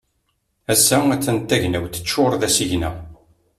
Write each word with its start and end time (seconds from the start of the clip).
Ass-a 0.71 0.97
a-t-an 1.13 1.39
tagnawt 1.49 1.93
teččur 1.95 2.33
d 2.41 2.43
asigna. 2.47 2.91